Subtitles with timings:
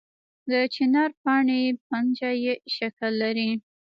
[0.49, 3.51] د چنار پاڼې پنجه یي شکل لري